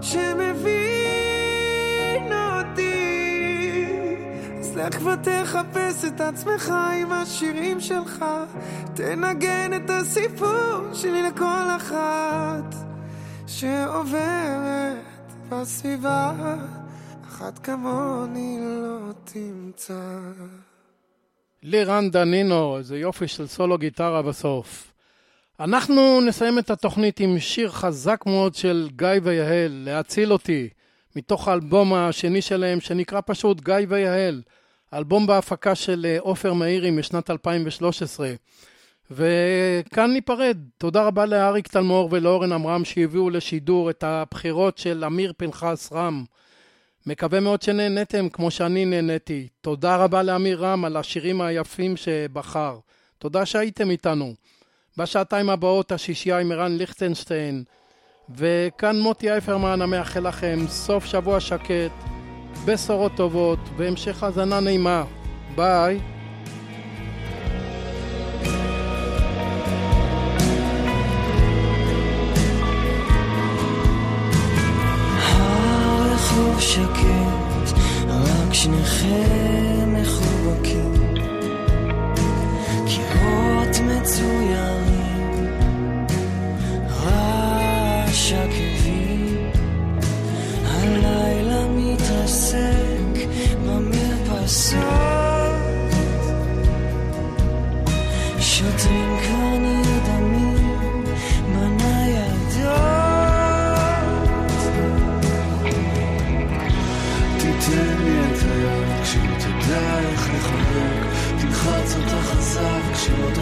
שמבין 0.00 0.72
אותי? 2.32 3.86
אז 4.58 4.76
לך 4.76 4.98
ותחפש 5.06 6.04
את 6.04 6.20
עצמך 6.20 6.74
עם 7.02 7.12
השירים 7.12 7.80
שלך. 7.80 8.24
תנגן 8.94 9.70
את 9.76 9.90
הסיפור 9.90 10.92
שלי 10.92 11.22
לכל 11.22 11.66
אחת 11.76 12.74
שעוברת 13.46 15.32
בסביבה. 15.48 16.32
אחת 17.28 17.58
כמוני 17.58 18.58
לא 18.60 19.12
תמצא. 19.24 20.20
לירן 21.68 22.10
דנינו, 22.10 22.78
איזה 22.78 22.98
יופי 22.98 23.28
של 23.28 23.46
סולו 23.46 23.78
גיטרה 23.78 24.22
בסוף. 24.22 24.92
אנחנו 25.60 26.20
נסיים 26.20 26.58
את 26.58 26.70
התוכנית 26.70 27.20
עם 27.20 27.38
שיר 27.38 27.70
חזק 27.70 28.20
מאוד 28.26 28.54
של 28.54 28.88
גיא 28.96 29.08
ויהל, 29.22 29.82
להציל 29.84 30.32
אותי, 30.32 30.68
מתוך 31.16 31.48
האלבום 31.48 31.94
השני 31.94 32.42
שלהם 32.42 32.80
שנקרא 32.80 33.20
פשוט 33.26 33.60
גיא 33.60 33.74
ויהל, 33.88 34.42
אלבום 34.94 35.26
בהפקה 35.26 35.74
של 35.74 36.06
אה, 36.08 36.16
עופר 36.20 36.52
מאירי 36.52 36.90
משנת 36.90 37.30
2013. 37.30 38.34
וכאן 39.10 40.12
ניפרד. 40.12 40.58
תודה 40.78 41.06
רבה 41.06 41.26
לאריק 41.26 41.68
תלמור 41.68 42.08
ולאורן 42.12 42.52
עמרם 42.52 42.84
שהביאו 42.84 43.30
לשידור 43.30 43.90
את 43.90 44.04
הבחירות 44.04 44.78
של 44.78 45.04
אמיר 45.04 45.32
פנחס 45.36 45.92
רם. 45.92 46.24
מקווה 47.06 47.40
מאוד 47.40 47.62
שנהנתם 47.62 48.28
כמו 48.28 48.50
שאני 48.50 48.84
נהניתי. 48.84 49.48
תודה 49.60 49.96
רבה 49.96 50.22
לאמיר 50.22 50.64
רם 50.64 50.84
על 50.84 50.96
השירים 50.96 51.40
היפים 51.40 51.96
שבחר. 51.96 52.78
תודה 53.18 53.46
שהייתם 53.46 53.90
איתנו. 53.90 54.34
בשעתיים 54.96 55.50
הבאות 55.50 55.92
השישייה 55.92 56.38
עם 56.38 56.52
ערן 56.52 56.76
ליכטנשטיין. 56.76 57.64
וכאן 58.36 59.00
מוטי 59.00 59.30
אייפרמן 59.30 59.82
המאחל 59.82 60.28
לכם 60.28 60.58
סוף 60.68 61.04
שבוע 61.04 61.40
שקט, 61.40 61.92
בשורות 62.64 63.12
טובות 63.16 63.58
והמשך 63.76 64.22
האזנה 64.22 64.60
נעימה. 64.60 65.04
ביי. 65.54 66.15
הרחוב 76.56 76.60
שקט, 76.60 77.78
רק 78.08 78.54
שניכם 78.54 79.94
מחובקים. 79.94 80.94
קירות 82.86 83.76
מצוירים, 83.82 85.46
רעש 86.90 88.32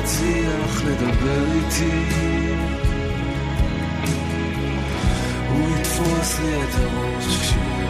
תצליח 0.05 0.85
לדבר 0.85 1.45
איתי. 1.53 2.15
הוא 5.49 5.77
יתפוס 5.77 6.41
לי 6.41 6.63
את 6.63 6.75
הראש 6.75 7.27
כשהוא 7.41 7.85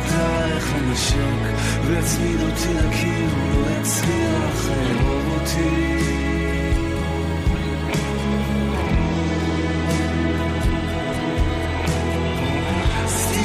איך 0.55 0.75
לנשק 0.75 1.63
ויצמיד 1.87 2.41
אותי 2.41 2.75
לקיר 2.75 3.31
הוא 3.37 3.63
לא 3.63 3.81
יצליח 3.81 4.69
לאהוב 4.69 5.41
אותי 5.41 6.14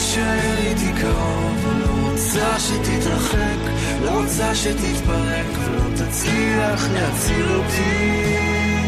אז 0.09 0.15
תישאר 0.15 0.57
איתי 0.57 1.01
קרוב, 1.01 1.67
לא 1.79 2.09
רוצה 2.09 2.59
שתתרחק, 2.59 3.71
לא 4.05 4.21
רוצה 4.21 4.55
שתתפרק, 4.55 5.45
ולא 5.57 5.95
תצליח 5.95 6.87
להציל 6.93 7.45
אותי. 7.55 8.78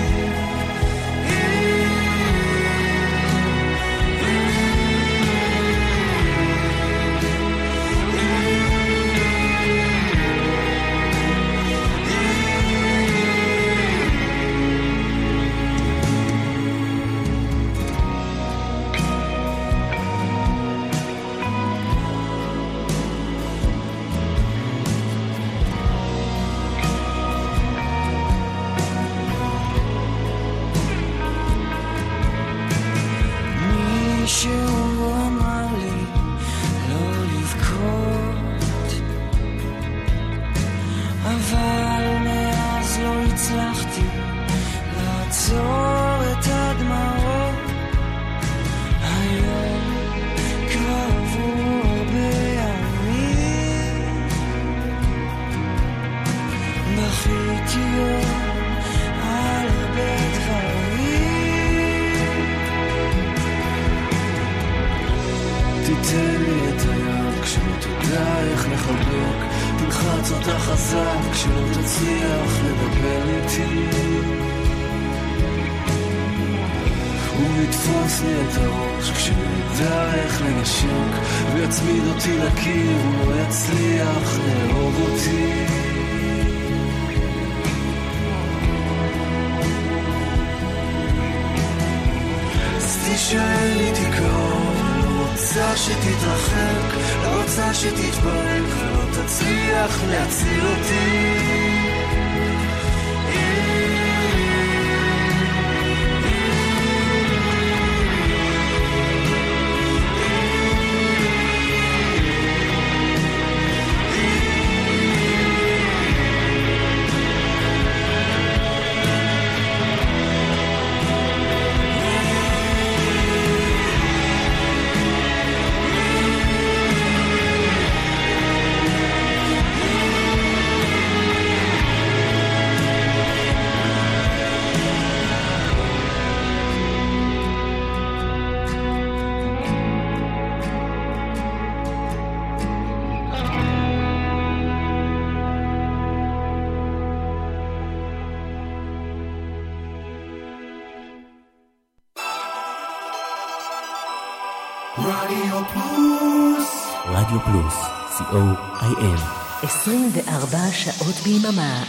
24 159.81 160.57
שעות 160.71 161.15
ביממה. 161.23 161.83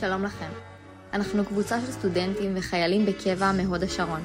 שלום 0.00 0.24
לכם. 0.24 0.46
אנחנו 1.12 1.44
קבוצה 1.44 1.80
של 1.80 1.92
סטודנטים 1.92 2.54
וחיילים 2.56 3.06
בקבע 3.06 3.52
מהוד 3.52 3.82
השרון. 3.82 4.20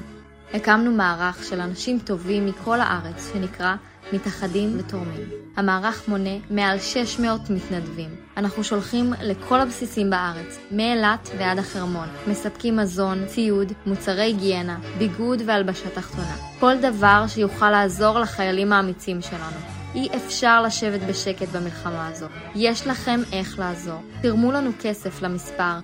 הקמנו 0.54 0.92
מערך 0.92 1.44
של 1.44 1.60
אנשים 1.62 2.00
טובים 2.00 2.46
מכל 2.46 2.82
הארץ 2.82 3.32
שנקרא 3.34 3.76
מתאחדים 4.14 4.80
ותורמים. 4.80 5.43
המערך 5.56 6.08
מונה 6.08 6.38
מעל 6.50 6.80
600 6.80 7.50
מתנדבים. 7.50 8.10
אנחנו 8.38 8.64
שולחים 8.64 9.14
לכל 9.22 9.60
הבסיסים 9.60 10.10
בארץ, 10.10 10.60
מאילת 10.72 11.30
ועד 11.38 11.60
החרמון. 11.60 12.08
מספקים 12.28 12.76
מזון, 12.76 13.26
ציוד, 13.26 13.74
מוצרי 13.86 14.22
היגיינה, 14.22 14.80
ביגוד 14.98 15.42
והלבשה 15.46 15.90
תחתונה. 15.90 16.36
כל 16.60 16.74
דבר 16.82 17.26
שיוכל 17.28 17.72
לעזור 17.72 18.20
לחיילים 18.20 18.74
האמיצים 18.74 19.22
שלנו. 19.22 19.58
אי 19.96 20.08
אפשר 20.16 20.62
לשבת 20.62 21.02
בשקט 21.02 21.48
במלחמה 21.48 22.08
הזו. 22.08 22.26
יש 22.56 22.88
לכם 22.88 23.20
איך 23.32 23.60
לעזור. 23.60 24.02
תרמו 24.22 24.52
לנו 24.52 24.72
כסף 24.82 25.22
למספר 25.22 25.80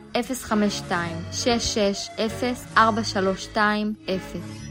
052-660-4320 2.76 2.80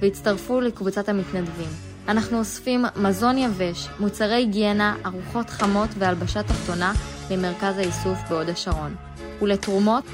והצטרפו 0.01 0.61
לקבוצת 0.61 1.09
המתנדבים. 1.09 1.88
אנחנו 2.09 2.39
אוספים 2.39 2.85
מזון 2.97 3.39
יבש, 3.39 3.89
מוצרי 4.01 4.35
היגיינה, 4.35 4.97
ארוחות 5.07 5.51
חמות 5.51 5.89
והלבשה 5.99 6.43
תחתונה 6.43 6.93
למרכז 7.31 7.79
האיסוף 7.79 8.19
בהוד 8.29 8.49
השרון. 8.49 8.95
ולתרומות 9.43 10.05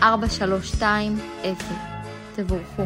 052-660-4320 0.00 0.04
תבורכו. 2.34 2.82